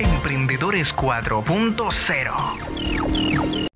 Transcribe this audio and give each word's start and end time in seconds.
Emprendedores 0.00 0.96
4.0 0.96 3.68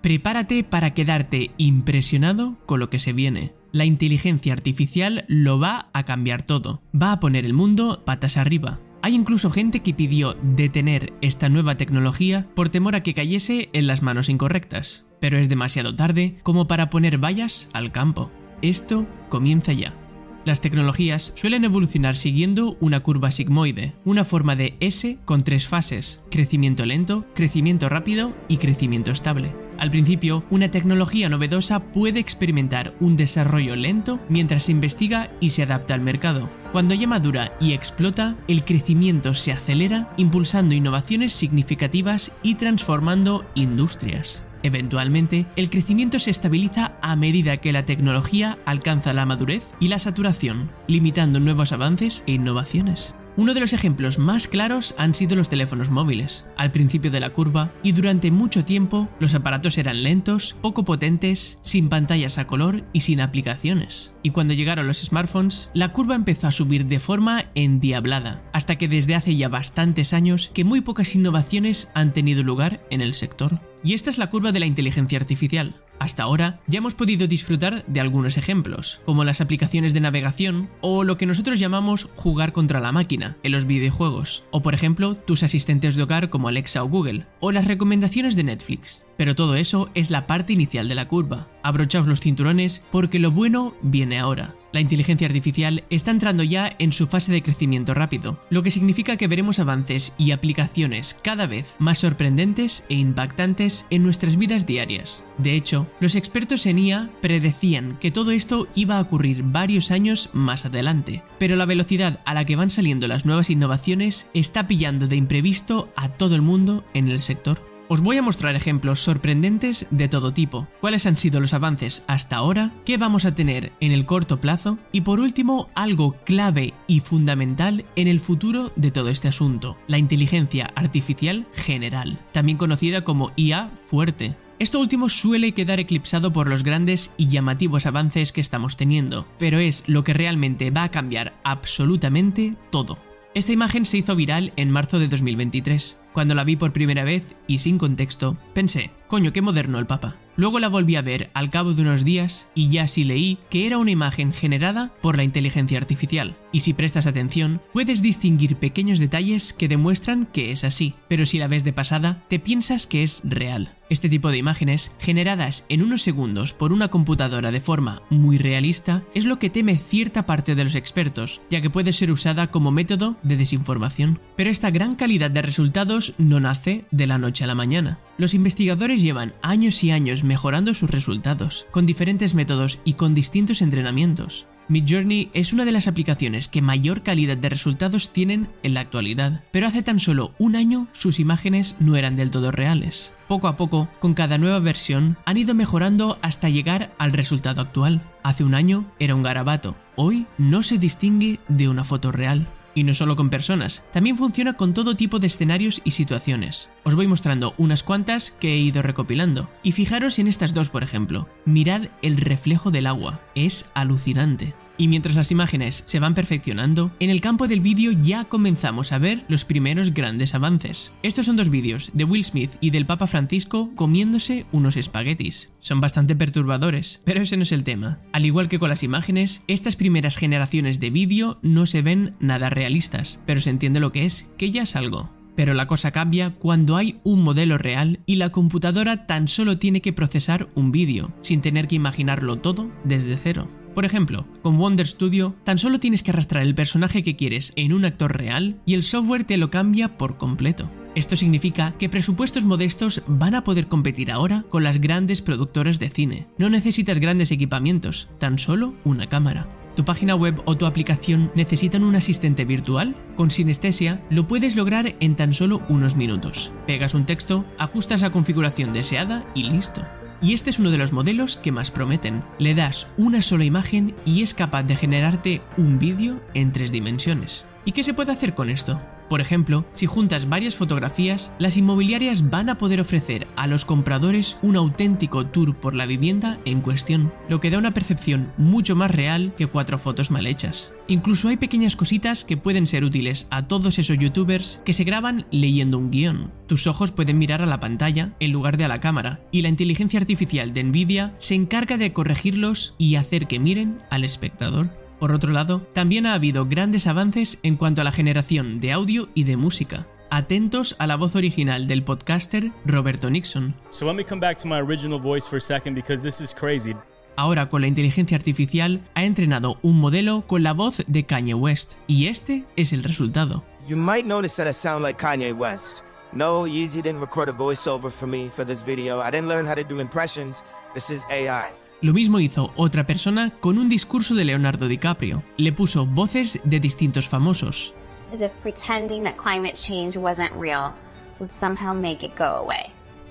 Prepárate 0.00 0.62
para 0.62 0.94
quedarte 0.94 1.50
impresionado 1.56 2.56
con 2.66 2.78
lo 2.78 2.88
que 2.88 3.00
se 3.00 3.12
viene. 3.12 3.52
La 3.72 3.84
inteligencia 3.84 4.52
artificial 4.52 5.24
lo 5.26 5.58
va 5.58 5.88
a 5.92 6.04
cambiar 6.04 6.44
todo. 6.44 6.82
Va 6.94 7.10
a 7.10 7.18
poner 7.18 7.44
el 7.44 7.52
mundo 7.52 8.04
patas 8.04 8.36
arriba. 8.36 8.78
Hay 9.02 9.16
incluso 9.16 9.50
gente 9.50 9.80
que 9.80 9.92
pidió 9.92 10.36
detener 10.40 11.12
esta 11.20 11.48
nueva 11.48 11.76
tecnología 11.76 12.46
por 12.54 12.68
temor 12.68 12.94
a 12.94 13.02
que 13.02 13.14
cayese 13.14 13.70
en 13.72 13.88
las 13.88 14.02
manos 14.02 14.28
incorrectas. 14.28 15.08
Pero 15.20 15.36
es 15.36 15.48
demasiado 15.48 15.96
tarde 15.96 16.38
como 16.44 16.68
para 16.68 16.90
poner 16.90 17.18
vallas 17.18 17.68
al 17.72 17.90
campo. 17.90 18.30
Esto 18.62 19.04
comienza 19.28 19.72
ya. 19.72 19.96
Las 20.44 20.62
tecnologías 20.62 21.32
suelen 21.36 21.64
evolucionar 21.64 22.16
siguiendo 22.16 22.76
una 22.80 23.00
curva 23.00 23.30
sigmoide, 23.30 23.92
una 24.06 24.24
forma 24.24 24.56
de 24.56 24.74
S 24.80 25.18
con 25.26 25.42
tres 25.42 25.68
fases, 25.68 26.24
crecimiento 26.30 26.86
lento, 26.86 27.26
crecimiento 27.34 27.90
rápido 27.90 28.32
y 28.48 28.56
crecimiento 28.56 29.10
estable. 29.10 29.52
Al 29.76 29.90
principio, 29.90 30.44
una 30.50 30.70
tecnología 30.70 31.28
novedosa 31.28 31.92
puede 31.92 32.20
experimentar 32.20 32.94
un 33.00 33.16
desarrollo 33.16 33.76
lento 33.76 34.18
mientras 34.28 34.64
se 34.64 34.72
investiga 34.72 35.30
y 35.40 35.50
se 35.50 35.62
adapta 35.62 35.92
al 35.92 36.00
mercado. 36.00 36.48
Cuando 36.72 36.94
ya 36.94 37.06
madura 37.06 37.52
y 37.60 37.72
explota, 37.72 38.36
el 38.48 38.64
crecimiento 38.64 39.34
se 39.34 39.52
acelera, 39.52 40.12
impulsando 40.16 40.74
innovaciones 40.74 41.34
significativas 41.34 42.32
y 42.42 42.54
transformando 42.54 43.44
industrias. 43.54 44.44
Eventualmente, 44.62 45.46
el 45.56 45.70
crecimiento 45.70 46.18
se 46.18 46.30
estabiliza 46.30 46.92
a 47.02 47.16
medida 47.16 47.56
que 47.56 47.72
la 47.72 47.86
tecnología 47.86 48.58
alcanza 48.64 49.12
la 49.12 49.26
madurez 49.26 49.66
y 49.80 49.88
la 49.88 49.98
saturación, 49.98 50.70
limitando 50.86 51.40
nuevos 51.40 51.72
avances 51.72 52.24
e 52.26 52.32
innovaciones. 52.32 53.14
Uno 53.36 53.54
de 53.54 53.60
los 53.60 53.72
ejemplos 53.72 54.18
más 54.18 54.48
claros 54.48 54.94
han 54.98 55.14
sido 55.14 55.36
los 55.36 55.48
teléfonos 55.48 55.88
móviles. 55.88 56.46
Al 56.56 56.72
principio 56.72 57.10
de 57.10 57.20
la 57.20 57.30
curva 57.30 57.72
y 57.82 57.92
durante 57.92 58.30
mucho 58.30 58.64
tiempo 58.64 59.08
los 59.18 59.34
aparatos 59.34 59.78
eran 59.78 60.02
lentos, 60.02 60.56
poco 60.60 60.84
potentes, 60.84 61.58
sin 61.62 61.88
pantallas 61.88 62.38
a 62.38 62.46
color 62.46 62.84
y 62.92 63.00
sin 63.00 63.20
aplicaciones. 63.20 64.12
Y 64.22 64.30
cuando 64.30 64.52
llegaron 64.52 64.86
los 64.86 64.98
smartphones, 64.98 65.70
la 65.74 65.92
curva 65.92 66.16
empezó 66.16 66.48
a 66.48 66.52
subir 66.52 66.86
de 66.86 67.00
forma 67.00 67.46
endiablada, 67.54 68.42
hasta 68.52 68.76
que 68.76 68.88
desde 68.88 69.14
hace 69.14 69.36
ya 69.36 69.48
bastantes 69.48 70.12
años 70.12 70.50
que 70.52 70.64
muy 70.64 70.80
pocas 70.80 71.14
innovaciones 71.14 71.90
han 71.94 72.12
tenido 72.12 72.42
lugar 72.42 72.80
en 72.90 73.00
el 73.00 73.14
sector. 73.14 73.69
Y 73.82 73.94
esta 73.94 74.10
es 74.10 74.18
la 74.18 74.28
curva 74.28 74.52
de 74.52 74.60
la 74.60 74.66
inteligencia 74.66 75.18
artificial. 75.18 75.74
Hasta 75.98 76.22
ahora 76.22 76.60
ya 76.66 76.78
hemos 76.78 76.94
podido 76.94 77.26
disfrutar 77.26 77.84
de 77.86 78.00
algunos 78.00 78.36
ejemplos, 78.36 79.00
como 79.04 79.24
las 79.24 79.40
aplicaciones 79.40 79.94
de 79.94 80.00
navegación 80.00 80.68
o 80.80 81.04
lo 81.04 81.16
que 81.16 81.26
nosotros 81.26 81.60
llamamos 81.60 82.08
jugar 82.16 82.52
contra 82.52 82.80
la 82.80 82.92
máquina 82.92 83.36
en 83.42 83.52
los 83.52 83.66
videojuegos, 83.66 84.44
o 84.50 84.62
por 84.62 84.74
ejemplo 84.74 85.14
tus 85.14 85.42
asistentes 85.42 85.96
de 85.96 86.02
hogar 86.02 86.30
como 86.30 86.48
Alexa 86.48 86.82
o 86.82 86.88
Google, 86.88 87.26
o 87.40 87.52
las 87.52 87.66
recomendaciones 87.66 88.36
de 88.36 88.44
Netflix. 88.44 89.04
Pero 89.16 89.34
todo 89.34 89.56
eso 89.56 89.90
es 89.94 90.10
la 90.10 90.26
parte 90.26 90.52
inicial 90.52 90.88
de 90.88 90.94
la 90.94 91.08
curva. 91.08 91.48
Abrochaos 91.62 92.06
los 92.06 92.20
cinturones 92.20 92.84
porque 92.90 93.18
lo 93.18 93.30
bueno 93.30 93.74
viene 93.82 94.18
ahora. 94.18 94.54
La 94.72 94.80
inteligencia 94.80 95.26
artificial 95.26 95.84
está 95.90 96.10
entrando 96.10 96.42
ya 96.42 96.74
en 96.78 96.92
su 96.92 97.06
fase 97.06 97.32
de 97.32 97.42
crecimiento 97.42 97.92
rápido, 97.92 98.38
lo 98.50 98.62
que 98.62 98.70
significa 98.70 99.16
que 99.16 99.26
veremos 99.26 99.58
avances 99.58 100.14
y 100.16 100.30
aplicaciones 100.30 101.18
cada 101.22 101.46
vez 101.46 101.74
más 101.78 101.98
sorprendentes 101.98 102.84
e 102.88 102.94
impactantes 102.94 103.86
en 103.90 104.04
nuestras 104.04 104.36
vidas 104.36 104.66
diarias. 104.66 105.24
De 105.38 105.54
hecho, 105.54 105.86
los 106.00 106.14
expertos 106.14 106.66
en 106.66 106.78
IA 106.78 107.10
predecían 107.20 107.98
que 107.98 108.10
todo 108.10 108.30
esto 108.30 108.68
iba 108.74 108.98
a 108.98 109.00
ocurrir 109.00 109.42
varios 109.42 109.90
años 109.90 110.30
más 110.32 110.66
adelante, 110.66 111.22
pero 111.38 111.56
la 111.56 111.66
velocidad 111.66 112.20
a 112.24 112.34
la 112.34 112.44
que 112.44 112.56
van 112.56 112.70
saliendo 112.70 113.08
las 113.08 113.26
nuevas 113.26 113.50
innovaciones 113.50 114.28
está 114.34 114.68
pillando 114.68 115.08
de 115.08 115.16
imprevisto 115.16 115.92
a 115.96 116.10
todo 116.10 116.34
el 116.34 116.42
mundo 116.42 116.84
en 116.94 117.08
el 117.08 117.20
sector. 117.20 117.69
Os 117.92 118.00
voy 118.02 118.16
a 118.18 118.22
mostrar 118.22 118.54
ejemplos 118.54 119.00
sorprendentes 119.00 119.88
de 119.90 120.06
todo 120.06 120.32
tipo, 120.32 120.68
cuáles 120.80 121.06
han 121.06 121.16
sido 121.16 121.40
los 121.40 121.54
avances 121.54 122.04
hasta 122.06 122.36
ahora, 122.36 122.72
qué 122.84 122.98
vamos 122.98 123.24
a 123.24 123.34
tener 123.34 123.72
en 123.80 123.90
el 123.90 124.06
corto 124.06 124.40
plazo 124.40 124.78
y 124.92 125.00
por 125.00 125.18
último 125.18 125.70
algo 125.74 126.12
clave 126.24 126.72
y 126.86 127.00
fundamental 127.00 127.84
en 127.96 128.06
el 128.06 128.20
futuro 128.20 128.70
de 128.76 128.92
todo 128.92 129.08
este 129.08 129.26
asunto, 129.26 129.76
la 129.88 129.98
inteligencia 129.98 130.70
artificial 130.76 131.48
general, 131.52 132.20
también 132.30 132.58
conocida 132.58 133.02
como 133.02 133.32
IA 133.34 133.72
fuerte. 133.88 134.36
Esto 134.60 134.78
último 134.78 135.08
suele 135.08 135.50
quedar 135.50 135.80
eclipsado 135.80 136.32
por 136.32 136.46
los 136.46 136.62
grandes 136.62 137.12
y 137.16 137.26
llamativos 137.26 137.86
avances 137.86 138.30
que 138.30 138.40
estamos 138.40 138.76
teniendo, 138.76 139.26
pero 139.36 139.58
es 139.58 139.82
lo 139.88 140.04
que 140.04 140.14
realmente 140.14 140.70
va 140.70 140.84
a 140.84 140.90
cambiar 140.92 141.34
absolutamente 141.42 142.54
todo. 142.70 142.98
Esta 143.34 143.50
imagen 143.50 143.84
se 143.84 143.98
hizo 143.98 144.14
viral 144.14 144.52
en 144.54 144.70
marzo 144.70 145.00
de 145.00 145.08
2023. 145.08 145.99
Cuando 146.12 146.34
la 146.34 146.44
vi 146.44 146.56
por 146.56 146.72
primera 146.72 147.04
vez 147.04 147.24
y 147.46 147.60
sin 147.60 147.78
contexto, 147.78 148.36
pensé, 148.52 148.90
coño, 149.06 149.32
qué 149.32 149.42
moderno 149.42 149.78
el 149.78 149.86
Papa. 149.86 150.16
Luego 150.36 150.58
la 150.58 150.68
volví 150.68 150.96
a 150.96 151.02
ver 151.02 151.30
al 151.34 151.50
cabo 151.50 151.74
de 151.74 151.82
unos 151.82 152.04
días 152.04 152.50
y 152.54 152.68
ya 152.68 152.88
sí 152.88 153.04
leí 153.04 153.38
que 153.48 153.66
era 153.66 153.78
una 153.78 153.90
imagen 153.90 154.32
generada 154.32 154.90
por 155.02 155.16
la 155.16 155.22
inteligencia 155.22 155.78
artificial. 155.78 156.36
Y 156.52 156.60
si 156.60 156.72
prestas 156.74 157.06
atención, 157.06 157.60
puedes 157.72 158.02
distinguir 158.02 158.56
pequeños 158.56 158.98
detalles 158.98 159.52
que 159.52 159.68
demuestran 159.68 160.26
que 160.26 160.52
es 160.52 160.64
así, 160.64 160.94
pero 161.08 161.26
si 161.26 161.38
la 161.38 161.48
ves 161.48 161.64
de 161.64 161.72
pasada, 161.72 162.24
te 162.28 162.38
piensas 162.38 162.86
que 162.86 163.02
es 163.02 163.22
real. 163.24 163.76
Este 163.90 164.08
tipo 164.08 164.30
de 164.30 164.38
imágenes, 164.38 164.92
generadas 165.00 165.66
en 165.68 165.82
unos 165.82 166.02
segundos 166.02 166.52
por 166.52 166.72
una 166.72 166.88
computadora 166.88 167.50
de 167.50 167.60
forma 167.60 168.02
muy 168.08 168.38
realista, 168.38 169.02
es 169.14 169.24
lo 169.24 169.40
que 169.40 169.50
teme 169.50 169.76
cierta 169.76 170.26
parte 170.26 170.54
de 170.54 170.62
los 170.62 170.76
expertos, 170.76 171.40
ya 171.50 171.60
que 171.60 171.70
puede 171.70 171.92
ser 171.92 172.12
usada 172.12 172.52
como 172.52 172.70
método 172.70 173.16
de 173.24 173.36
desinformación. 173.36 174.20
Pero 174.36 174.48
esta 174.50 174.70
gran 174.70 174.94
calidad 174.94 175.32
de 175.32 175.42
resultados 175.42 176.14
no 176.18 176.38
nace 176.38 176.84
de 176.92 177.08
la 177.08 177.18
noche 177.18 177.42
a 177.42 177.48
la 177.48 177.56
mañana. 177.56 177.98
Los 178.16 178.34
investigadores 178.34 179.02
llevan 179.02 179.34
años 179.42 179.82
y 179.82 179.90
años 179.90 180.22
mejorando 180.22 180.72
sus 180.72 180.90
resultados, 180.90 181.66
con 181.72 181.84
diferentes 181.84 182.34
métodos 182.34 182.78
y 182.84 182.92
con 182.92 183.14
distintos 183.14 183.60
entrenamientos. 183.60 184.46
Midjourney 184.70 185.30
es 185.34 185.52
una 185.52 185.64
de 185.64 185.72
las 185.72 185.88
aplicaciones 185.88 186.46
que 186.46 186.62
mayor 186.62 187.02
calidad 187.02 187.36
de 187.36 187.48
resultados 187.48 188.12
tienen 188.12 188.48
en 188.62 188.74
la 188.74 188.80
actualidad, 188.80 189.42
pero 189.50 189.66
hace 189.66 189.82
tan 189.82 189.98
solo 189.98 190.32
un 190.38 190.54
año 190.54 190.86
sus 190.92 191.18
imágenes 191.18 191.74
no 191.80 191.96
eran 191.96 192.14
del 192.14 192.30
todo 192.30 192.52
reales. 192.52 193.12
Poco 193.26 193.48
a 193.48 193.56
poco, 193.56 193.88
con 193.98 194.14
cada 194.14 194.38
nueva 194.38 194.60
versión, 194.60 195.16
han 195.24 195.38
ido 195.38 195.56
mejorando 195.56 196.20
hasta 196.22 196.48
llegar 196.48 196.94
al 196.98 197.12
resultado 197.12 197.60
actual. 197.60 198.00
Hace 198.22 198.44
un 198.44 198.54
año 198.54 198.86
era 199.00 199.16
un 199.16 199.24
garabato, 199.24 199.74
hoy 199.96 200.28
no 200.38 200.62
se 200.62 200.78
distingue 200.78 201.40
de 201.48 201.68
una 201.68 201.82
foto 201.82 202.12
real. 202.12 202.46
Y 202.72 202.84
no 202.84 202.94
solo 202.94 203.16
con 203.16 203.30
personas, 203.30 203.84
también 203.92 204.16
funciona 204.16 204.52
con 204.52 204.74
todo 204.74 204.94
tipo 204.94 205.18
de 205.18 205.26
escenarios 205.26 205.82
y 205.84 205.90
situaciones. 205.90 206.70
Os 206.84 206.94
voy 206.94 207.08
mostrando 207.08 207.54
unas 207.58 207.82
cuantas 207.82 208.30
que 208.30 208.52
he 208.52 208.58
ido 208.58 208.82
recopilando. 208.82 209.50
Y 209.62 209.72
fijaros 209.72 210.18
en 210.18 210.28
estas 210.28 210.54
dos, 210.54 210.68
por 210.68 210.84
ejemplo. 210.84 211.28
Mirad 211.44 211.88
el 212.02 212.16
reflejo 212.16 212.70
del 212.70 212.86
agua. 212.86 213.20
Es 213.34 213.68
alucinante. 213.74 214.54
Y 214.80 214.88
mientras 214.88 215.14
las 215.14 215.30
imágenes 215.30 215.82
se 215.84 216.00
van 216.00 216.14
perfeccionando, 216.14 216.90
en 217.00 217.10
el 217.10 217.20
campo 217.20 217.46
del 217.46 217.60
vídeo 217.60 217.92
ya 217.92 218.24
comenzamos 218.24 218.92
a 218.92 218.98
ver 218.98 219.26
los 219.28 219.44
primeros 219.44 219.92
grandes 219.92 220.34
avances. 220.34 220.94
Estos 221.02 221.26
son 221.26 221.36
dos 221.36 221.50
vídeos 221.50 221.90
de 221.92 222.04
Will 222.04 222.24
Smith 222.24 222.52
y 222.62 222.70
del 222.70 222.86
Papa 222.86 223.06
Francisco 223.06 223.68
comiéndose 223.74 224.46
unos 224.52 224.78
espaguetis. 224.78 225.52
Son 225.60 225.82
bastante 225.82 226.16
perturbadores, 226.16 227.02
pero 227.04 227.20
ese 227.20 227.36
no 227.36 227.42
es 227.42 227.52
el 227.52 227.62
tema. 227.62 227.98
Al 228.14 228.24
igual 228.24 228.48
que 228.48 228.58
con 228.58 228.70
las 228.70 228.82
imágenes, 228.82 229.42
estas 229.48 229.76
primeras 229.76 230.16
generaciones 230.16 230.80
de 230.80 230.88
vídeo 230.88 231.38
no 231.42 231.66
se 231.66 231.82
ven 231.82 232.16
nada 232.18 232.48
realistas, 232.48 233.22
pero 233.26 233.42
se 233.42 233.50
entiende 233.50 233.80
lo 233.80 233.92
que 233.92 234.06
es, 234.06 234.32
que 234.38 234.50
ya 234.50 234.62
es 234.62 234.76
algo. 234.76 235.10
Pero 235.36 235.52
la 235.52 235.66
cosa 235.66 235.90
cambia 235.90 236.30
cuando 236.30 236.78
hay 236.78 237.00
un 237.04 237.22
modelo 237.22 237.58
real 237.58 238.00
y 238.06 238.16
la 238.16 238.30
computadora 238.30 239.06
tan 239.06 239.28
solo 239.28 239.58
tiene 239.58 239.82
que 239.82 239.92
procesar 239.92 240.48
un 240.54 240.72
vídeo, 240.72 241.12
sin 241.20 241.42
tener 241.42 241.68
que 241.68 241.76
imaginarlo 241.76 242.38
todo 242.38 242.70
desde 242.84 243.18
cero. 243.18 243.59
Por 243.74 243.84
ejemplo, 243.84 244.26
con 244.42 244.58
Wonder 244.58 244.86
Studio 244.86 245.34
tan 245.44 245.58
solo 245.58 245.80
tienes 245.80 246.02
que 246.02 246.10
arrastrar 246.10 246.42
el 246.42 246.54
personaje 246.54 247.02
que 247.02 247.16
quieres 247.16 247.52
en 247.56 247.72
un 247.72 247.84
actor 247.84 248.16
real 248.16 248.56
y 248.66 248.74
el 248.74 248.82
software 248.82 249.24
te 249.24 249.36
lo 249.36 249.50
cambia 249.50 249.96
por 249.96 250.16
completo. 250.16 250.70
Esto 250.96 251.14
significa 251.14 251.74
que 251.78 251.88
presupuestos 251.88 252.44
modestos 252.44 253.02
van 253.06 253.36
a 253.36 253.44
poder 253.44 253.68
competir 253.68 254.10
ahora 254.10 254.44
con 254.48 254.64
las 254.64 254.80
grandes 254.80 255.22
productoras 255.22 255.78
de 255.78 255.88
cine. 255.88 256.26
No 256.36 256.50
necesitas 256.50 256.98
grandes 256.98 257.30
equipamientos, 257.30 258.08
tan 258.18 258.38
solo 258.38 258.74
una 258.84 259.08
cámara. 259.08 259.46
¿Tu 259.76 259.84
página 259.84 260.16
web 260.16 260.42
o 260.46 260.56
tu 260.56 260.66
aplicación 260.66 261.30
necesitan 261.36 261.84
un 261.84 261.94
asistente 261.94 262.44
virtual? 262.44 262.96
Con 263.16 263.30
Sinestesia 263.30 264.02
lo 264.10 264.26
puedes 264.26 264.56
lograr 264.56 264.96
en 264.98 265.14
tan 265.14 265.32
solo 265.32 265.62
unos 265.68 265.94
minutos. 265.94 266.52
Pegas 266.66 266.94
un 266.94 267.06
texto, 267.06 267.44
ajustas 267.56 268.02
la 268.02 268.10
configuración 268.10 268.72
deseada 268.72 269.24
y 269.32 269.44
listo. 269.44 269.82
Y 270.22 270.34
este 270.34 270.50
es 270.50 270.58
uno 270.58 270.70
de 270.70 270.78
los 270.78 270.92
modelos 270.92 271.36
que 271.36 271.52
más 271.52 271.70
prometen. 271.70 272.22
Le 272.38 272.54
das 272.54 272.88
una 272.98 273.22
sola 273.22 273.44
imagen 273.44 273.94
y 274.04 274.22
es 274.22 274.34
capaz 274.34 274.64
de 274.64 274.76
generarte 274.76 275.42
un 275.56 275.78
vídeo 275.78 276.20
en 276.34 276.52
tres 276.52 276.72
dimensiones. 276.72 277.46
¿Y 277.64 277.72
qué 277.72 277.82
se 277.82 277.94
puede 277.94 278.12
hacer 278.12 278.34
con 278.34 278.50
esto? 278.50 278.80
Por 279.10 279.20
ejemplo, 279.20 279.64
si 279.74 279.86
juntas 279.86 280.28
varias 280.28 280.54
fotografías, 280.54 281.34
las 281.40 281.56
inmobiliarias 281.56 282.30
van 282.30 282.48
a 282.48 282.58
poder 282.58 282.80
ofrecer 282.80 283.26
a 283.34 283.48
los 283.48 283.64
compradores 283.64 284.38
un 284.40 284.54
auténtico 284.54 285.26
tour 285.26 285.56
por 285.56 285.74
la 285.74 285.84
vivienda 285.84 286.38
en 286.44 286.60
cuestión, 286.60 287.12
lo 287.28 287.40
que 287.40 287.50
da 287.50 287.58
una 287.58 287.74
percepción 287.74 288.32
mucho 288.38 288.76
más 288.76 288.88
real 288.88 289.34
que 289.36 289.48
cuatro 289.48 289.78
fotos 289.78 290.12
mal 290.12 290.28
hechas. 290.28 290.72
Incluso 290.86 291.28
hay 291.28 291.38
pequeñas 291.38 291.74
cositas 291.74 292.24
que 292.24 292.36
pueden 292.36 292.68
ser 292.68 292.84
útiles 292.84 293.26
a 293.32 293.48
todos 293.48 293.80
esos 293.80 293.98
youtubers 293.98 294.62
que 294.64 294.74
se 294.74 294.84
graban 294.84 295.26
leyendo 295.32 295.76
un 295.76 295.90
guion. 295.90 296.30
Tus 296.46 296.68
ojos 296.68 296.92
pueden 296.92 297.18
mirar 297.18 297.42
a 297.42 297.46
la 297.46 297.58
pantalla 297.58 298.14
en 298.20 298.30
lugar 298.30 298.58
de 298.58 298.66
a 298.66 298.68
la 298.68 298.80
cámara, 298.80 299.18
y 299.32 299.42
la 299.42 299.48
inteligencia 299.48 299.98
artificial 299.98 300.52
de 300.52 300.62
Nvidia 300.62 301.16
se 301.18 301.34
encarga 301.34 301.78
de 301.78 301.92
corregirlos 301.92 302.76
y 302.78 302.94
hacer 302.94 303.26
que 303.26 303.40
miren 303.40 303.80
al 303.90 304.04
espectador. 304.04 304.70
Por 305.00 305.12
otro 305.12 305.32
lado, 305.32 305.66
también 305.72 306.04
ha 306.04 306.12
habido 306.12 306.44
grandes 306.44 306.86
avances 306.86 307.40
en 307.42 307.56
cuanto 307.56 307.80
a 307.80 307.84
la 307.84 307.90
generación 307.90 308.60
de 308.60 308.72
audio 308.72 309.08
y 309.14 309.24
de 309.24 309.38
música. 309.38 309.86
Atentos 310.10 310.76
a 310.78 310.86
la 310.86 310.96
voz 310.96 311.16
original 311.16 311.66
del 311.66 311.82
podcaster 311.82 312.52
Roberto 312.66 313.08
Nixon. 313.08 313.54
So 313.70 313.86
let 313.86 313.94
me 313.94 314.04
come 314.04 314.20
back 314.20 314.36
to 314.42 314.46
my 314.46 314.60
original 314.60 315.00
voice 315.00 315.26
for 315.26 315.38
a 315.38 315.40
second 315.40 315.74
because 315.74 316.02
this 316.02 316.20
is 316.20 316.34
crazy. 316.34 316.76
Ahora 317.16 317.48
con 317.48 317.62
la 317.62 317.66
inteligencia 317.66 318.16
artificial 318.16 318.82
ha 318.94 319.04
entrenado 319.04 319.58
un 319.62 319.80
modelo 319.80 320.26
con 320.26 320.42
la 320.42 320.52
voz 320.52 320.82
de 320.86 321.04
Kanye 321.04 321.34
West 321.34 321.74
y 321.86 322.08
este 322.08 322.44
es 322.56 322.74
el 322.74 322.84
resultado. 322.84 323.42
You 323.66 323.76
might 323.76 324.04
notice 324.04 324.36
that 324.36 324.48
I 324.48 324.52
sound 324.52 324.84
like 324.84 325.00
Kanye 325.00 325.32
West. 325.32 325.82
No, 326.12 326.46
Yeezy 326.46 326.82
didn't 326.82 327.00
record 327.00 327.28
a 327.30 327.32
voiceover 327.32 327.90
for 327.90 328.06
me 328.06 328.28
for 328.28 328.44
this 328.44 328.62
video. 328.62 329.00
I 329.00 329.10
didn't 329.10 329.28
learn 329.28 329.46
how 329.46 329.54
to 329.54 329.64
do 329.64 329.80
impressions. 329.80 330.42
This 330.74 330.90
is 330.90 331.06
AI. 331.08 331.59
Lo 331.82 331.94
mismo 331.94 332.20
hizo 332.20 332.52
otra 332.56 332.84
persona 332.84 333.30
con 333.40 333.56
un 333.56 333.70
discurso 333.70 334.14
de 334.14 334.26
Leonardo 334.26 334.68
DiCaprio. 334.68 335.22
Le 335.38 335.50
puso 335.50 335.86
voces 335.86 336.38
de 336.44 336.60
distintos 336.60 337.08
famosos. 337.08 337.74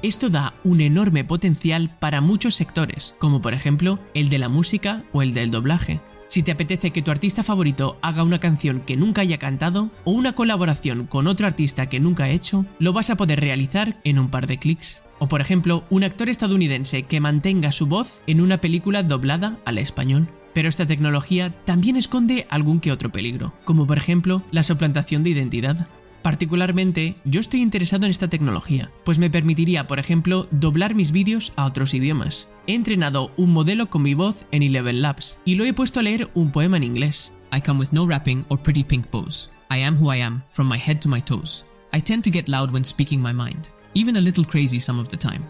Esto 0.03 0.29
da 0.29 0.53
un 0.63 0.81
enorme 0.81 1.23
potencial 1.23 1.97
para 1.99 2.21
muchos 2.21 2.53
sectores, 2.53 3.15
como 3.17 3.41
por 3.41 3.55
ejemplo 3.55 3.97
el 4.13 4.29
de 4.29 4.37
la 4.37 4.49
música 4.49 5.03
o 5.13 5.23
el 5.23 5.33
del 5.33 5.49
doblaje. 5.49 5.99
Si 6.27 6.43
te 6.43 6.51
apetece 6.51 6.91
que 6.91 7.01
tu 7.01 7.09
artista 7.09 7.41
favorito 7.41 7.97
haga 8.03 8.21
una 8.21 8.39
canción 8.39 8.81
que 8.81 8.97
nunca 8.97 9.21
haya 9.21 9.39
cantado 9.39 9.89
o 10.03 10.11
una 10.11 10.33
colaboración 10.33 11.07
con 11.07 11.25
otro 11.25 11.47
artista 11.47 11.89
que 11.89 11.99
nunca 11.99 12.25
ha 12.25 12.29
hecho, 12.29 12.67
lo 12.77 12.93
vas 12.93 13.09
a 13.09 13.15
poder 13.15 13.39
realizar 13.39 13.97
en 14.03 14.19
un 14.19 14.29
par 14.29 14.45
de 14.45 14.59
clics. 14.59 15.01
O 15.19 15.27
por 15.27 15.41
ejemplo, 15.41 15.83
un 15.89 16.03
actor 16.03 16.29
estadounidense 16.29 17.03
que 17.03 17.19
mantenga 17.19 17.71
su 17.71 17.87
voz 17.87 18.23
en 18.25 18.41
una 18.41 18.59
película 18.59 19.03
doblada 19.03 19.59
al 19.65 19.77
español. 19.77 20.29
Pero 20.53 20.67
esta 20.67 20.87
tecnología 20.87 21.51
también 21.65 21.95
esconde 21.95 22.47
algún 22.49 22.79
que 22.79 22.91
otro 22.91 23.11
peligro, 23.11 23.53
como 23.65 23.85
por 23.85 23.97
ejemplo 23.97 24.43
la 24.51 24.63
suplantación 24.63 25.23
de 25.23 25.29
identidad. 25.29 25.87
Particularmente, 26.21 27.15
yo 27.23 27.39
estoy 27.39 27.61
interesado 27.61 28.05
en 28.05 28.11
esta 28.11 28.27
tecnología, 28.27 28.91
pues 29.05 29.19
me 29.19 29.29
permitiría, 29.29 29.87
por 29.87 29.99
ejemplo, 29.99 30.47
doblar 30.51 30.95
mis 30.95 31.11
vídeos 31.11 31.53
a 31.55 31.65
otros 31.65 31.93
idiomas. 31.93 32.49
He 32.67 32.73
entrenado 32.73 33.31
un 33.37 33.53
modelo 33.53 33.89
con 33.89 34.01
mi 34.01 34.15
voz 34.15 34.45
en 34.51 34.63
Eleven 34.63 35.01
Labs 35.01 35.39
y 35.45 35.55
lo 35.55 35.63
he 35.63 35.73
puesto 35.73 35.99
a 35.99 36.03
leer 36.03 36.29
un 36.33 36.51
poema 36.51 36.77
en 36.77 36.83
inglés. 36.83 37.33
I 37.53 37.61
come 37.61 37.79
with 37.79 37.91
no 37.91 38.05
rapping 38.05 38.45
or 38.49 38.59
pretty 38.59 38.83
pink 38.83 39.07
pose. 39.07 39.49
I 39.69 39.81
am 39.83 39.97
who 39.97 40.13
I 40.13 40.21
am, 40.21 40.43
from 40.51 40.67
my 40.67 40.77
head 40.77 40.99
to 41.01 41.09
my 41.09 41.21
toes. 41.21 41.65
I 41.93 42.01
tend 42.01 42.23
to 42.23 42.31
get 42.31 42.49
loud 42.49 42.71
when 42.71 42.83
speaking 42.83 43.21
my 43.21 43.33
mind, 43.33 43.69
even 43.93 44.17
a 44.17 44.21
little 44.21 44.45
crazy 44.45 44.79
some 44.79 44.99
of 44.99 45.09
the 45.09 45.17
time. 45.17 45.41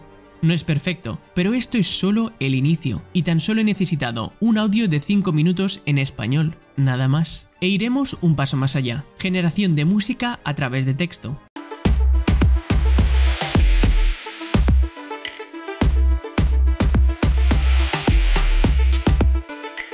No 0.42 0.54
es 0.54 0.64
perfecto, 0.64 1.18
pero 1.34 1.52
esto 1.52 1.76
es 1.76 1.86
solo 1.86 2.32
el 2.40 2.54
inicio, 2.54 3.02
y 3.12 3.24
tan 3.24 3.40
solo 3.40 3.60
he 3.60 3.64
necesitado 3.64 4.32
un 4.40 4.56
audio 4.56 4.88
de 4.88 5.00
5 5.00 5.32
minutos 5.32 5.82
en 5.84 5.98
español, 5.98 6.56
nada 6.76 7.08
más. 7.08 7.46
E 7.60 7.68
iremos 7.68 8.16
un 8.22 8.36
paso 8.36 8.56
más 8.56 8.74
allá, 8.74 9.04
generación 9.18 9.76
de 9.76 9.84
música 9.84 10.40
a 10.44 10.54
través 10.54 10.86
de 10.86 10.94
texto. 10.94 11.38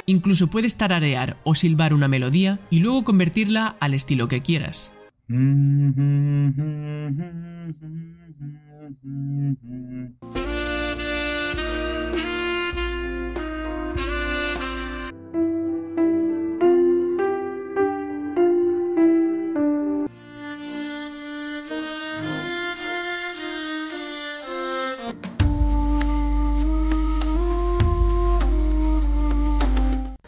Incluso 0.07 0.47
puedes 0.47 0.77
tararear 0.77 1.37
o 1.43 1.57
silbar 1.57 1.93
una 1.93 2.07
melodía 2.07 2.61
y 2.71 2.79
luego 2.79 3.03
convertirla 3.03 3.75
al 3.81 3.93
estilo 3.93 4.29
que 4.29 4.41
quieras. 4.41 4.93
Mm-hmm. 5.29 6.47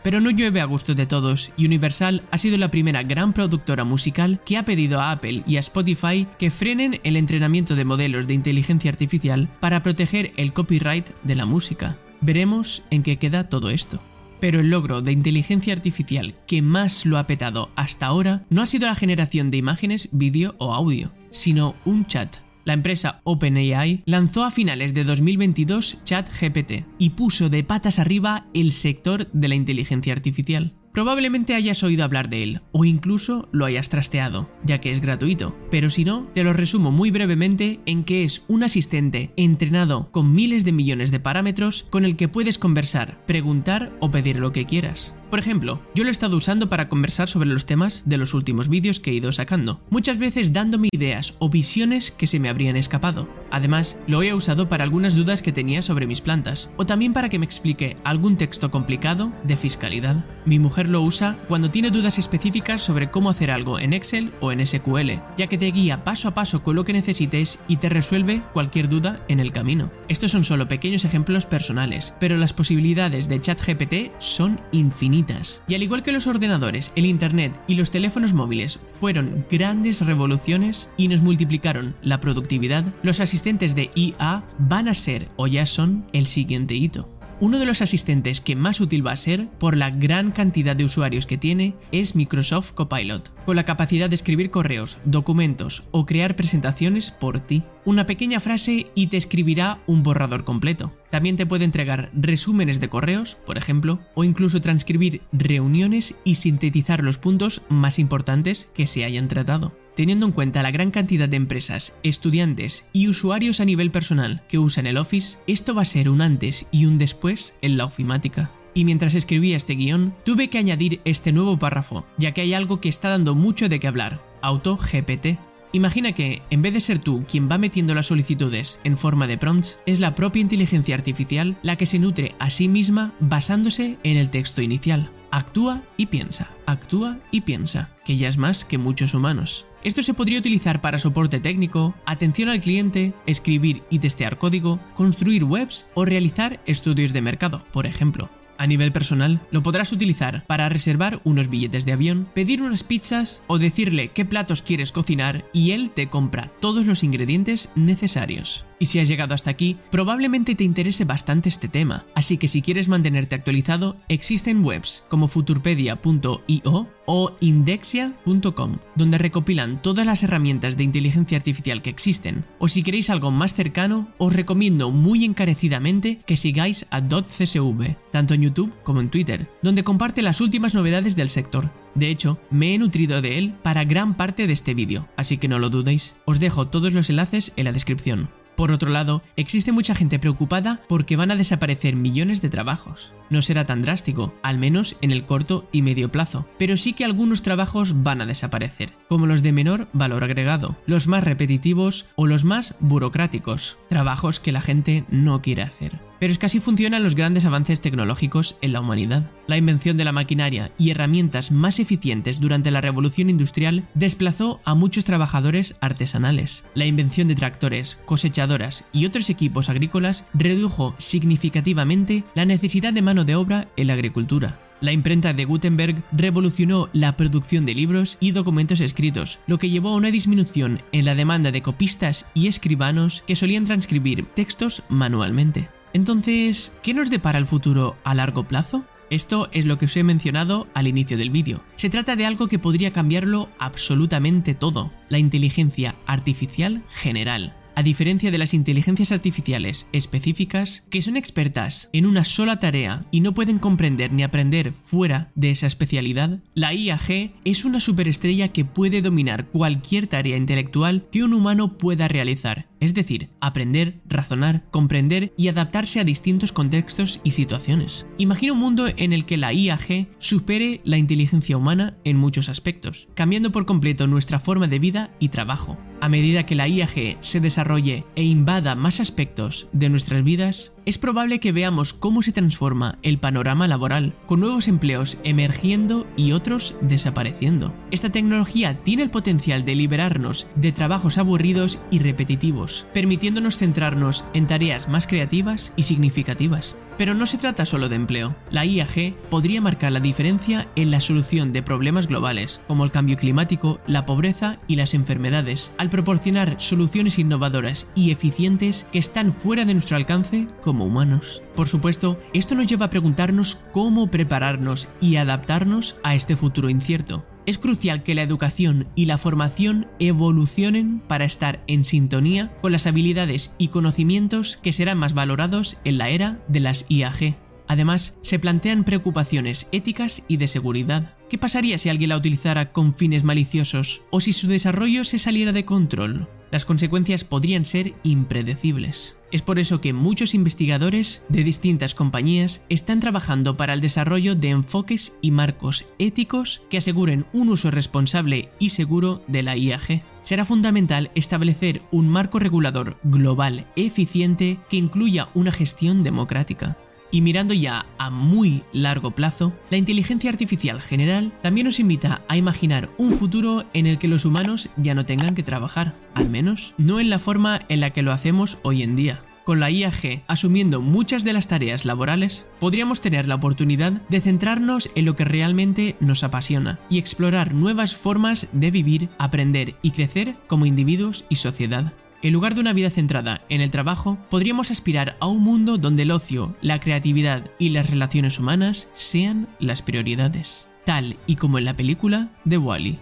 Pero 0.09 0.23
no 0.23 0.31
llueve 0.31 0.63
a 0.63 0.65
gusto 0.65 0.95
de 0.95 1.05
todos, 1.05 1.53
y 1.59 1.67
Universal 1.67 2.23
ha 2.31 2.39
sido 2.39 2.57
la 2.57 2.71
primera 2.71 3.03
gran 3.03 3.35
productora 3.35 3.85
musical 3.85 4.41
que 4.43 4.57
ha 4.57 4.65
pedido 4.65 5.01
a 5.01 5.11
Apple 5.11 5.43
y 5.47 5.59
a 5.59 5.61
Spotify 5.61 6.27
que 6.39 6.51
frenen 6.51 6.99
el 7.05 7.15
entrenamiento 7.19 7.77
de 7.77 7.85
modelos 7.85 8.27
de 8.27 8.33
inteligencia 8.33 8.91
artificial 8.91 9.51
para 9.61 9.83
proteger 9.83 10.33
el 10.39 10.55
copyright 10.55 11.11
de 11.25 11.35
la 11.35 11.45
música. 11.45 11.99
Veremos 12.23 12.83
en 12.89 13.03
qué 13.03 13.19
queda 13.19 13.51
todo 13.51 13.69
esto. 13.69 14.01
Pero 14.41 14.61
el 14.61 14.71
logro 14.71 15.03
de 15.03 15.13
inteligencia 15.13 15.75
artificial 15.75 16.37
que 16.47 16.63
más 16.63 17.05
lo 17.05 17.19
ha 17.19 17.27
petado 17.27 17.69
hasta 17.77 18.07
ahora 18.07 18.47
no 18.49 18.63
ha 18.63 18.67
sido 18.67 18.87
la 18.87 18.95
generación 18.95 19.51
de 19.51 19.59
imágenes, 19.59 20.09
vídeo 20.13 20.55
o 20.57 20.73
audio, 20.73 21.11
sino 21.31 21.75
un 21.85 22.07
chat 22.07 22.39
la 22.69 22.75
empresa 22.75 23.23
OpenAI 23.25 24.03
lanzó 24.05 24.45
a 24.45 24.51
finales 24.51 24.93
de 24.93 25.05
2022 25.05 26.05
ChatGPT 26.05 26.85
y 26.99 27.11
puso 27.11 27.49
de 27.49 27.65
patas 27.65 27.99
arriba 27.99 28.45
el 28.53 28.73
sector 28.73 29.27
de 29.33 29.49
la 29.49 29.55
inteligencia 29.55 30.13
artificial. 30.13 30.75
Probablemente 30.93 31.55
hayas 31.55 31.83
oído 31.83 32.05
hablar 32.05 32.29
de 32.29 32.43
él, 32.43 32.61
o 32.73 32.85
incluso 32.85 33.49
lo 33.53 33.65
hayas 33.65 33.89
trasteado, 33.89 34.51
ya 34.65 34.83
que 34.83 34.93
es 34.93 35.01
gratuito, 35.01 35.57
pero 35.71 35.89
si 35.89 36.05
no, 36.05 36.27
te 36.35 36.45
lo 36.45 36.53
resumo 36.53 36.91
muy 36.91 37.11
brevemente 37.11 37.81
en 37.87 38.05
que 38.05 38.25
es 38.25 38.45
un 38.49 38.63
asistente 38.63 39.33
entrenado 39.37 40.11
con 40.13 40.35
miles 40.35 40.67
de 40.67 40.73
millones 40.73 41.11
de 41.11 41.21
parámetros 41.21 41.87
con 41.89 42.05
el 42.05 42.17
que 42.17 42.29
puedes 42.29 42.59
conversar, 42.59 43.25
preguntar 43.25 43.97
o 44.01 44.11
pedir 44.11 44.37
lo 44.37 44.53
que 44.53 44.67
quieras. 44.67 45.15
Por 45.31 45.39
ejemplo, 45.39 45.81
yo 45.95 46.05
lo 46.05 46.09
he 46.09 46.13
estado 46.13 46.37
usando 46.37 46.71
para 46.71 46.89
conversar 46.89 47.29
sobre 47.29 47.51
los 47.51 47.67
temas 47.67 48.03
de 48.07 48.17
los 48.17 48.33
últimos 48.33 48.69
vídeos 48.69 48.99
que 48.99 49.11
he 49.11 49.15
ido 49.15 49.31
sacando, 49.31 49.81
muchas 49.91 50.19
veces 50.19 50.55
dándome 50.55 50.89
ideas 50.91 51.35
o 51.39 51.51
visiones 51.51 52.11
que 52.11 52.27
se 52.27 52.41
me 52.41 52.49
habrían 52.49 52.77
escapado. 52.77 53.29
Además, 53.51 54.01
lo 54.07 54.23
he 54.23 54.35
usado 54.35 54.69
para 54.69 54.85
algunas 54.85 55.15
dudas 55.15 55.43
que 55.43 55.53
tenía 55.53 55.83
sobre 55.83 56.07
mis 56.07 56.21
plantas, 56.21 56.71
o 56.77 56.87
también 56.87 57.13
para 57.13 57.29
que 57.29 57.39
me 57.39 57.45
explique 57.45 57.97
algún 58.05 58.37
texto 58.37 58.71
complicado 58.71 59.33
de 59.45 59.57
fiscalidad. 59.57 60.25
Mi 60.45 60.59
mujer 60.59 60.89
lo 60.89 61.03
usa 61.03 61.39
cuando 61.49 61.71
tiene 61.71 61.91
dudas 61.91 62.19
específicas 62.19 62.83
sobre 62.83 63.11
cómo 63.11 63.31
hacer 63.31 63.51
algo 63.51 63.79
en 63.79 63.93
Excel 63.93 64.33
o 64.41 64.53
en 64.53 64.67
SQL, 64.67 65.21
ya 65.37 65.47
que 65.47 65.59
te 65.59 65.71
guía 65.71 66.05
paso 66.05 66.29
a 66.29 66.35
paso 66.35 66.63
con 66.63 66.77
lo 66.77 66.85
que 66.85 66.93
necesites 66.93 67.61
y 67.69 67.77
te 67.77 67.89
resuelve 67.89 68.43
cualquier 68.53 68.89
duda 68.89 69.21
en 69.29 69.41
el 69.41 69.53
camino. 69.53 69.91
Estos 70.09 70.31
son 70.31 70.45
solo 70.45 70.69
pequeños 70.69 71.05
ejemplos 71.05 71.47
personales, 71.47 72.15
pero 72.21 72.37
las 72.37 72.53
posibilidades 72.53 73.29
de 73.29 73.41
ChatGPT 73.41 74.13
son 74.19 74.61
infinitas 74.73 75.63
y 75.67 75.75
al 75.75 75.83
igual 75.83 76.03
que 76.03 76.13
los 76.13 76.27
ordenadores, 76.27 76.93
el 76.97 77.07
Internet 77.07 77.59
y 77.67 77.75
los 77.75 77.91
teléfonos 77.91 78.33
móviles 78.33 78.79
fueron 78.79 79.47
grandes 79.51 80.05
revoluciones 80.05 80.91
y 80.97 81.09
nos 81.09 81.23
multiplicaron 81.23 81.95
la 82.03 82.21
productividad, 82.21 82.85
los 83.03 83.21
de 83.43 83.91
IA 83.95 84.43
van 84.59 84.89
a 84.89 84.95
ser 84.95 85.29
o 85.37 85.47
ya 85.47 85.67
son 85.67 86.05
el 86.13 86.27
siguiente 86.27 86.75
hito. 86.75 87.09
Uno 87.41 87.61
de 87.61 87.67
los 87.67 87.83
asistentes 87.83 88.41
que 88.41 88.57
más 88.57 88.81
útil 88.81 89.07
va 89.07 89.13
a 89.13 89.17
ser, 89.17 89.47
por 89.61 89.77
la 89.77 89.91
gran 89.91 90.33
cantidad 90.33 90.75
de 90.75 90.85
usuarios 90.85 91.25
que 91.25 91.39
tiene, 91.39 91.75
es 91.93 92.17
Microsoft 92.17 92.73
Copilot, 92.73 93.33
con 93.45 93.55
la 93.55 93.65
capacidad 93.65 94.09
de 94.09 94.17
escribir 94.17 94.51
correos, 94.51 94.99
documentos 95.05 95.85
o 95.93 96.05
crear 96.05 96.35
presentaciones 96.35 97.13
por 97.13 97.39
ti. 97.39 97.63
Una 97.85 98.07
pequeña 98.07 98.41
frase 98.41 98.89
y 98.97 99.07
te 99.07 99.17
escribirá 99.17 99.79
un 99.87 100.03
borrador 100.03 100.43
completo. 100.43 100.93
También 101.11 101.37
te 101.37 101.47
puede 101.47 101.65
entregar 101.65 102.11
resúmenes 102.13 102.81
de 102.81 102.89
correos, 102.89 103.37
por 103.47 103.57
ejemplo, 103.57 104.01
o 104.15 104.25
incluso 104.25 104.61
transcribir 104.61 105.23
reuniones 105.31 106.17
y 106.25 106.35
sintetizar 106.35 107.05
los 107.05 107.19
puntos 107.19 107.63
más 107.69 108.01
importantes 108.01 108.69
que 108.75 108.89
se 108.89 109.05
hayan 109.05 109.29
tratado. 109.29 109.73
Teniendo 109.99 110.27
en 110.27 110.33
cuenta 110.33 110.63
la 110.63 110.71
gran 110.71 110.93
cantidad 110.93 111.29
de 111.29 111.37
empresas, 111.37 111.99
estudiantes 112.05 112.87
y 112.93 113.09
usuarios 113.09 113.59
a 113.59 113.65
nivel 113.65 113.91
personal 113.91 114.43
que 114.47 114.57
usan 114.57 114.87
el 114.87 114.97
Office, 114.97 115.41
esto 115.49 115.75
va 115.75 115.83
a 115.83 115.87
ser 115.87 116.09
un 116.09 116.21
antes 116.21 116.69
y 116.71 116.85
un 116.85 116.99
después 116.99 117.59
en 117.63 117.77
la 117.77 117.87
ofimática. 117.87 118.53
Y 118.75 118.85
mientras 118.85 119.17
escribía 119.17 119.57
este 119.57 119.75
guion, 119.75 120.15
tuve 120.25 120.51
que 120.51 120.59
añadir 120.59 121.01
este 121.05 121.33
nuevo 121.33 121.59
párrafo, 121.59 122.07
ya 122.17 122.31
que 122.31 122.43
hay 122.43 122.55
algo 122.55 122.81
que 122.81 122.89
está 122.89 123.09
dando 123.09 123.35
mucho 123.35 123.69
de 123.69 123.81
qué 123.81 123.89
hablar, 123.89 124.23
AutoGPT. 124.41 125.37
Imagina 125.73 126.13
que, 126.13 126.43
en 126.51 126.63
vez 126.63 126.75
de 126.75 126.81
ser 126.81 127.01
tú 127.01 127.25
quien 127.27 127.51
va 127.51 127.59
metiendo 127.59 127.93
las 127.93 128.07
solicitudes 128.07 128.79
en 128.85 128.99
forma 128.99 129.27
de 129.27 129.37
prompts, 129.37 129.81
es 129.85 129.99
la 129.99 130.15
propia 130.15 130.43
inteligencia 130.43 130.95
artificial 130.95 131.59
la 131.63 131.75
que 131.75 131.87
se 131.87 131.99
nutre 131.99 132.37
a 132.39 132.51
sí 132.51 132.69
misma 132.69 133.15
basándose 133.19 133.99
en 134.05 134.17
el 134.17 134.31
texto 134.31 134.63
inicial. 134.63 135.11
Actúa 135.33 135.83
y 135.97 136.07
piensa, 136.07 136.51
actúa 136.67 137.19
y 137.33 137.41
piensa, 137.41 137.91
que 138.05 138.17
ya 138.17 138.29
es 138.29 138.39
más 138.39 138.65
que 138.65 138.79
muchos 138.79 139.13
humanos. 139.13 139.67
Esto 139.89 140.03
se 140.03 140.13
podría 140.13 140.39
utilizar 140.39 140.83
para 140.83 140.99
soporte 140.99 141.41
técnico, 141.41 141.95
atención 142.05 142.51
al 142.51 142.61
cliente, 142.61 143.15
escribir 143.25 143.85
y 143.89 144.01
testear 144.01 144.37
código, 144.37 144.79
construir 144.95 145.45
webs 145.45 145.87
o 145.95 146.05
realizar 146.05 146.61
estudios 146.67 147.15
de 147.15 147.23
mercado, 147.23 147.65
por 147.73 147.87
ejemplo. 147.87 148.29
A 148.59 148.67
nivel 148.67 148.93
personal, 148.93 149.41
lo 149.51 149.63
podrás 149.63 149.91
utilizar 149.91 150.45
para 150.47 150.69
reservar 150.69 151.23
unos 151.25 151.49
billetes 151.49 151.87
de 151.87 151.95
avión, 151.95 152.29
pedir 152.35 152.61
unas 152.61 152.85
pizzas 152.85 153.43
o 153.47 153.59
decirle 153.59 154.09
qué 154.09 154.27
platos 154.27 154.61
quieres 154.61 154.93
cocinar 154.93 155.47
y 155.55 155.71
él 155.71 155.91
te 155.95 156.11
compra 156.11 156.49
todos 156.61 156.85
los 156.85 157.03
ingredientes 157.03 157.71
necesarios. 157.75 158.67
Y 158.79 158.87
si 158.87 159.01
has 159.01 159.09
llegado 159.09 159.35
hasta 159.35 159.51
aquí, 159.51 159.77
probablemente 159.91 160.55
te 160.55 160.65
interese 160.65 161.05
bastante 161.05 161.49
este 161.49 161.69
tema, 161.69 162.07
así 162.15 162.39
que 162.39 162.49
si 162.49 162.63
quieres 162.63 162.89
mantenerte 162.89 163.35
actualizado, 163.35 163.97
existen 164.09 164.65
webs 164.65 165.05
como 165.09 165.29
futurpedia.io 165.29 166.89
o 167.07 167.33
indexia.com, 167.41 168.79
donde 168.95 169.19
recopilan 169.19 169.81
todas 169.83 170.07
las 170.07 170.23
herramientas 170.23 170.77
de 170.77 170.85
inteligencia 170.85 171.39
artificial 171.39 171.83
que 171.83 171.91
existen. 171.91 172.45
O 172.59 172.69
si 172.69 172.83
queréis 172.83 173.11
algo 173.11 173.31
más 173.31 173.55
cercano, 173.55 174.09
os 174.19 174.33
recomiendo 174.33 174.91
muy 174.91 175.25
encarecidamente 175.25 176.21
que 176.27 176.37
sigáis 176.37 176.87
a 176.91 177.01
.csv, 177.01 177.97
tanto 178.13 178.35
en 178.35 178.43
YouTube 178.43 178.73
como 178.83 179.01
en 179.01 179.11
Twitter, 179.11 179.49
donde 179.63 179.85
comparte 179.85 180.23
las 180.23 180.41
últimas 180.41 180.75
novedades 180.75 181.17
del 181.17 181.31
sector. 181.31 181.71
De 181.95 182.11
hecho, 182.11 182.39
me 182.51 182.75
he 182.75 182.79
nutrido 182.79 183.23
de 183.23 183.39
él 183.39 183.55
para 183.63 183.85
gran 183.85 184.17
parte 184.17 184.47
de 184.47 184.53
este 184.53 184.75
vídeo, 184.75 185.09
así 185.17 185.39
que 185.39 185.49
no 185.49 185.59
lo 185.59 185.71
dudéis. 185.71 186.17
Os 186.27 186.39
dejo 186.39 186.69
todos 186.69 186.93
los 186.93 187.11
enlaces 187.11 187.53
en 187.57 187.65
la 187.65 187.73
descripción. 187.73 188.29
Por 188.59 188.73
otro 188.73 188.91
lado, 188.91 189.23
existe 189.37 189.71
mucha 189.71 189.95
gente 189.95 190.19
preocupada 190.19 190.81
porque 190.89 191.15
van 191.15 191.31
a 191.31 191.37
desaparecer 191.37 191.95
millones 191.95 192.43
de 192.43 192.51
trabajos. 192.51 193.13
No 193.31 193.41
será 193.41 193.67
tan 193.67 193.83
drástico, 193.83 194.35
al 194.43 194.59
menos 194.59 194.97
en 195.01 195.13
el 195.13 195.27
corto 195.27 195.69
y 195.71 195.83
medio 195.83 196.11
plazo, 196.11 196.45
pero 196.59 196.77
sí 196.77 196.93
que 196.93 197.05
algunos 197.05 197.43
trabajos 197.43 198.03
van 198.03 198.21
a 198.21 198.27
desaparecer, 198.27 198.95
como 199.09 199.27
los 199.27 199.45
de 199.45 199.53
menor 199.53 199.87
valor 199.93 200.25
agregado, 200.25 200.77
los 200.87 201.07
más 201.07 201.23
repetitivos 201.23 202.07
o 202.17 202.27
los 202.27 202.43
más 202.43 202.75
burocráticos, 202.81 203.79
trabajos 203.89 204.41
que 204.41 204.51
la 204.51 204.61
gente 204.61 205.05
no 205.09 205.41
quiere 205.41 205.63
hacer. 205.63 205.98
Pero 206.19 206.33
es 206.33 206.39
que 206.39 206.47
así 206.47 206.61
funcionan 206.61 207.03
los 207.03 207.15
grandes 207.15 207.45
avances 207.45 207.81
tecnológicos 207.81 208.57
en 208.61 208.73
la 208.73 208.81
humanidad. 208.81 209.31
La 209.47 209.57
invención 209.57 209.97
de 209.97 210.05
la 210.05 210.13
maquinaria 210.13 210.73
y 210.79 210.91
herramientas 210.91 211.51
más 211.53 211.79
eficientes 211.79 212.41
durante 212.41 212.71
la 212.71 212.81
revolución 212.81 213.31
industrial 213.31 213.85
desplazó 213.95 214.61
a 214.65 214.75
muchos 214.75 215.05
trabajadores 215.05 215.77
artesanales. 215.81 216.65
La 216.75 216.87
invención 216.87 217.29
de 217.29 217.35
tractores, 217.35 218.01
cosechadoras 218.05 218.85
y 218.93 219.07
otros 219.07 219.31
equipos 219.31 219.69
agrícolas 219.69 220.27
redujo 220.35 220.95
significativamente 220.99 222.25
la 222.35 222.45
necesidad 222.45 222.93
de 222.93 223.03
mano 223.03 223.25
de 223.25 223.37
obra 223.37 223.69
en 223.77 223.87
la 223.87 223.95
agricultura. 223.95 224.59
La 224.81 224.93
imprenta 224.93 225.33
de 225.33 225.45
Gutenberg 225.45 226.05
revolucionó 226.13 226.89
la 226.93 227.17
producción 227.17 227.67
de 227.67 227.75
libros 227.75 228.17
y 228.21 228.31
documentos 228.31 228.81
escritos, 228.81 229.41
lo 229.49 229.59
que 229.59 229.71
llevó 229.71 229.91
a 229.91 229.97
una 229.97 230.13
disminución 230.13 230.83
en 230.93 231.05
la 231.05 231.17
demanda 231.17 231.51
de 231.51 231.63
copistas 231.63 232.27
y 232.33 232.47
escribanos 232.47 233.25
que 233.27 233.35
solían 233.35 233.65
transcribir 233.65 234.27
textos 234.35 234.85
manualmente. 234.89 235.69
Entonces, 235.93 236.77
¿qué 236.83 236.95
nos 236.95 237.11
depara 237.11 237.39
el 237.39 237.47
futuro 237.47 237.97
a 238.05 238.15
largo 238.15 238.45
plazo? 238.45 238.85
Esto 239.11 239.49
es 239.53 239.65
lo 239.65 239.79
que 239.79 239.87
os 239.87 239.97
he 239.97 240.03
mencionado 240.03 240.67
al 240.75 240.87
inicio 240.87 241.17
del 241.17 241.31
vídeo. 241.31 241.63
Se 241.77 241.89
trata 241.89 242.15
de 242.15 242.27
algo 242.27 242.47
que 242.47 242.59
podría 242.59 242.91
cambiarlo 242.91 243.49
absolutamente 243.59 244.55
todo, 244.55 244.93
la 245.09 245.19
inteligencia 245.19 245.97
artificial 246.07 246.83
general. 246.91 247.55
A 247.79 247.85
diferencia 247.85 248.33
de 248.33 248.39
las 248.39 248.55
inteligencias 248.55 249.13
artificiales 249.13 249.89
específicas, 249.93 250.85
que 250.91 251.01
son 251.01 251.17
expertas 251.17 251.91
en 251.93 252.07
una 252.07 252.25
sola 252.25 252.59
tarea 252.59 253.05
y 253.13 253.21
no 253.21 253.35
pueden 253.35 253.61
comprender 253.61 254.13
ni 254.13 254.25
aprender 254.25 254.73
fuera 254.73 255.31
de 255.37 255.51
esa 255.51 255.69
especialidad, 255.69 256.41
la 256.55 256.75
IAG 256.75 257.35
es 257.45 257.65
una 257.65 257.79
superestrella 257.79 258.49
que 258.49 258.65
puede 258.65 259.01
dominar 259.01 259.47
cualquier 259.47 260.09
tarea 260.09 260.37
intelectual 260.37 261.07
que 261.13 261.23
un 261.23 261.33
humano 261.33 261.79
pueda 261.79 262.09
realizar, 262.09 262.67
es 262.81 262.95
decir, 262.95 263.31
aprender, 263.41 264.01
razonar, 264.07 264.65
comprender 264.71 265.33
y 265.37 265.49
adaptarse 265.49 266.01
a 266.01 266.05
distintos 266.05 266.53
contextos 266.53 267.21
y 267.25 267.33
situaciones. 267.33 268.07
Imagina 268.19 268.53
un 268.53 268.59
mundo 268.59 268.87
en 268.97 269.13
el 269.13 269.25
que 269.25 269.37
la 269.37 269.53
IAG 269.53 270.09
supere 270.19 270.81
la 270.85 270.99
inteligencia 270.99 271.57
humana 271.57 271.97
en 272.05 272.17
muchos 272.17 272.49
aspectos, 272.49 273.09
cambiando 273.15 273.53
por 273.53 273.67
completo 273.67 274.07
nuestra 274.07 274.39
forma 274.39 274.69
de 274.69 274.79
vida 274.79 275.11
y 275.19 275.29
trabajo. 275.29 275.77
A 276.01 276.09
medida 276.09 276.47
que 276.47 276.55
la 276.55 276.69
IAG 276.69 277.19
se 277.21 277.41
desarrolle 277.41 278.05
e 278.15 278.23
invada 278.23 278.75
más 278.75 279.01
aspectos 279.01 279.69
de 279.73 279.89
nuestras 279.89 280.23
vidas, 280.23 280.75
es 280.89 280.97
probable 280.97 281.39
que 281.39 281.53
veamos 281.53 281.93
cómo 281.93 282.23
se 282.23 282.33
transforma 282.33 282.97
el 283.03 283.19
panorama 283.19 283.69
laboral, 283.69 284.15
con 284.25 284.41
nuevos 284.41 284.69
empleos 284.69 285.19
emergiendo 285.23 286.07
y 286.17 286.33
otros 286.33 286.77
desapareciendo. 286.81 287.75
Esta 287.91 288.09
tecnología 288.09 288.83
tiene 288.85 289.03
el 289.03 289.11
potencial 289.11 289.67
de 289.67 289.75
liberarnos 289.75 290.47
de 290.55 290.73
trabajos 290.73 291.19
aburridos 291.19 291.79
y 291.91 291.99
repetitivos, 291.99 292.87
permitiéndonos 292.95 293.59
centrarnos 293.59 294.25
en 294.33 294.47
tareas 294.47 294.89
más 294.89 295.07
creativas 295.07 295.75
y 295.77 295.83
significativas. 295.83 296.75
Pero 296.97 297.15
no 297.15 297.27
se 297.27 297.39
trata 297.39 297.65
solo 297.65 297.89
de 297.89 297.95
empleo. 297.95 298.35
La 298.51 298.65
IAG 298.65 299.15
podría 299.31 299.61
marcar 299.61 299.93
la 299.93 300.01
diferencia 300.01 300.67
en 300.75 300.91
la 300.91 301.01
solución 301.01 301.53
de 301.53 301.63
problemas 301.63 302.09
globales, 302.09 302.61
como 302.67 302.85
el 302.85 302.91
cambio 302.91 303.17
climático, 303.17 303.79
la 303.87 304.05
pobreza 304.05 304.59
y 304.67 304.75
las 304.75 304.95
enfermedades, 304.95 305.73
al 305.79 305.91
proporcionar 305.91 306.57
soluciones 306.59 307.19
innovadoras 307.19 307.89
y 307.95 308.11
eficientes 308.11 308.89
que 308.91 308.99
están 308.99 309.33
fuera 309.33 309.65
de 309.65 309.75
nuestro 309.75 309.97
alcance 309.97 310.49
como 310.61 310.78
humanos. 310.85 311.43
Por 311.55 311.69
supuesto, 311.69 312.21
esto 312.33 312.55
nos 312.55 312.67
lleva 312.67 312.87
a 312.87 312.91
preguntarnos 312.91 313.57
cómo 313.73 314.11
prepararnos 314.11 314.89
y 315.01 315.17
adaptarnos 315.17 315.97
a 316.03 316.15
este 316.15 316.37
futuro 316.37 316.71
incierto. 316.71 317.25
Es 317.47 317.59
crucial 317.59 318.03
que 318.03 318.15
la 318.15 318.23
educación 318.23 318.89
y 318.95 319.07
la 319.07 319.17
formación 319.17 319.87
evolucionen 319.99 321.01
para 321.01 321.25
estar 321.25 321.63
en 321.67 321.87
sintonía 321.87 322.53
con 322.61 322.73
las 322.73 322.87
habilidades 322.87 323.55
y 323.57 323.69
conocimientos 323.69 324.59
que 324.59 324.75
serán 324.75 324.99
más 324.99 325.15
valorados 325.15 325.79
en 325.85 325.97
la 325.97 326.11
era 326.11 326.41
de 326.49 326.61
las 326.61 326.85
IAG. 326.91 327.37
Además, 327.67 328.19
se 328.23 328.39
plantean 328.39 328.85
preocupaciones 328.85 329.69
éticas 329.73 330.25
y 330.29 330.39
de 330.39 330.47
seguridad. 330.47 331.17
¿Qué 331.29 331.39
pasaría 331.39 331.79
si 331.79 331.91
alguien 331.91 332.11
la 332.11 332.17
utilizara 332.17 332.73
con 332.73 332.95
fines 332.95 333.25
maliciosos 333.25 334.03
o 334.11 334.21
si 334.21 334.33
su 334.33 334.49
desarrollo 334.49 335.05
se 335.05 335.19
saliera 335.19 335.53
de 335.53 335.65
control? 335.67 336.29
Las 336.51 336.65
consecuencias 336.65 337.25
podrían 337.25 337.65
ser 337.65 337.95
impredecibles. 338.03 339.17
Es 339.31 339.43
por 339.43 339.59
eso 339.59 339.83
que 339.83 339.93
muchos 339.93 340.35
investigadores 340.35 341.25
de 341.29 341.45
distintas 341.45 341.95
compañías 341.95 342.65
están 342.71 343.01
trabajando 343.01 343.59
para 343.59 343.75
el 343.75 343.83
desarrollo 343.83 344.35
de 344.35 344.51
enfoques 344.51 345.19
y 345.21 345.31
marcos 345.31 345.85
éticos 345.99 346.63
que 346.71 346.79
aseguren 346.79 347.27
un 347.35 347.51
uso 347.51 347.71
responsable 347.71 348.49
y 348.59 348.71
seguro 348.71 349.23
de 349.27 349.43
la 349.43 349.57
IAG. 349.57 350.03
Será 350.23 350.47
fundamental 350.47 351.11
establecer 351.15 351.83
un 351.91 352.09
marco 352.09 352.39
regulador 352.39 352.97
global 353.03 353.67
eficiente 353.77 354.59
que 354.71 354.79
incluya 354.79 355.29
una 355.35 355.53
gestión 355.53 356.03
democrática. 356.03 356.79
Y 357.11 357.21
mirando 357.23 357.55
ya 357.55 357.87
a 357.99 358.11
muy 358.11 358.63
largo 358.73 359.13
plazo, 359.13 359.53
la 359.71 359.77
inteligencia 359.77 360.31
artificial 360.31 360.83
general 360.83 361.33
también 361.43 361.67
nos 361.67 361.81
invita 361.81 362.23
a 362.29 362.37
imaginar 362.37 362.91
un 362.99 363.13
futuro 363.13 363.65
en 363.73 363.87
el 363.87 363.99
que 363.99 364.09
los 364.09 364.25
humanos 364.25 364.69
ya 364.77 364.95
no 364.95 365.05
tengan 365.05 365.35
que 365.35 365.43
trabajar, 365.43 365.95
al 366.15 366.29
menos 366.29 366.75
no 366.77 367.01
en 367.01 367.11
la 367.11 367.19
forma 367.19 367.63
en 367.69 367.81
la 367.81 367.91
que 367.91 368.03
lo 368.03 368.13
hacemos 368.13 368.59
hoy 368.63 368.83
en 368.83 368.97
día. 368.97 369.23
Con 369.49 369.61
la 369.61 369.71
IAG 369.71 370.25
asumiendo 370.27 370.83
muchas 370.83 371.25
de 371.25 371.33
las 371.33 371.49
tareas 371.49 371.87
laborales, 371.87 372.45
podríamos 372.61 373.01
tener 373.01 373.27
la 373.27 373.37
oportunidad 373.37 373.93
de 374.11 374.21
centrarnos 374.21 374.91
en 374.95 375.07
lo 375.07 375.17
que 375.17 375.25
realmente 375.25 375.97
nos 376.01 376.23
apasiona 376.23 376.79
y 376.91 376.99
explorar 376.99 377.55
nuevas 377.55 377.95
formas 377.95 378.49
de 378.53 378.71
vivir, 378.71 379.09
aprender 379.17 379.77
y 379.81 379.93
crecer 379.93 380.37
como 380.49 380.67
individuos 380.67 381.25
y 381.31 381.37
sociedad. 381.37 381.95
En 382.21 382.33
lugar 382.33 382.57
de 382.57 382.61
una 382.61 382.73
vida 382.73 382.91
centrada 382.91 383.43
en 383.49 383.61
el 383.61 383.71
trabajo, 383.71 384.19
podríamos 384.29 384.73
aspirar 384.73 385.17
a 385.21 385.29
un 385.29 385.41
mundo 385.41 385.79
donde 385.79 386.03
el 386.03 386.11
ocio, 386.11 386.57
la 386.61 386.81
creatividad 386.81 387.49
y 387.61 387.69
las 387.69 387.89
relaciones 387.89 388.41
humanas 388.41 388.91
sean 388.93 389.47
las 389.61 389.83
prioridades, 389.83 390.69
tal 390.85 391.17
y 391.27 391.37
como 391.37 391.59
en 391.59 391.65
la 391.65 391.77
película 391.77 392.31
de 392.45 392.59
Wally. 392.59 392.99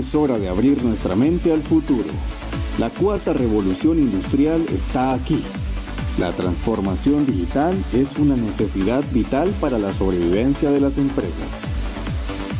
Es 0.00 0.14
hora 0.14 0.38
de 0.38 0.48
abrir 0.48 0.82
nuestra 0.82 1.14
mente 1.14 1.52
al 1.52 1.60
futuro. 1.60 2.08
La 2.78 2.88
cuarta 2.88 3.34
revolución 3.34 3.98
industrial 3.98 4.64
está 4.74 5.12
aquí. 5.12 5.44
La 6.18 6.32
transformación 6.32 7.26
digital 7.26 7.76
es 7.92 8.16
una 8.18 8.34
necesidad 8.34 9.04
vital 9.12 9.50
para 9.60 9.78
la 9.78 9.92
sobrevivencia 9.92 10.70
de 10.70 10.80
las 10.80 10.96
empresas. 10.96 11.60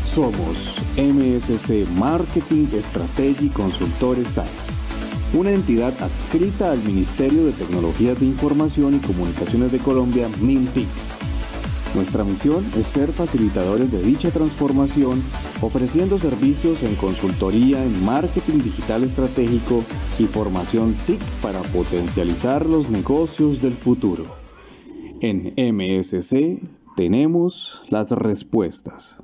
Somos 0.04 0.74
MSC 0.98 1.88
Marketing 1.96 2.66
Strategy 2.82 3.48
Consultores 3.48 4.28
SAS, 4.28 4.66
una 5.32 5.52
entidad 5.52 5.94
adscrita 6.02 6.72
al 6.72 6.82
Ministerio 6.84 7.46
de 7.46 7.52
Tecnologías 7.52 8.20
de 8.20 8.26
Información 8.26 8.96
y 8.96 8.98
Comunicaciones 8.98 9.72
de 9.72 9.78
Colombia, 9.78 10.28
MINTIC. 10.42 10.88
Nuestra 11.94 12.22
misión 12.22 12.64
es 12.76 12.86
ser 12.86 13.10
facilitadores 13.10 13.90
de 13.90 14.00
dicha 14.00 14.30
transformación, 14.30 15.22
ofreciendo 15.60 16.18
servicios 16.18 16.82
en 16.84 16.94
consultoría 16.94 17.84
en 17.84 18.04
marketing 18.04 18.58
digital 18.62 19.02
estratégico 19.02 19.82
y 20.18 20.24
formación 20.24 20.94
TIC 21.06 21.20
para 21.42 21.60
potencializar 21.62 22.64
los 22.64 22.88
negocios 22.90 23.60
del 23.60 23.72
futuro. 23.72 24.24
En 25.20 25.52
MSC 25.56 26.60
tenemos 26.96 27.82
las 27.90 28.10
respuestas. 28.12 29.16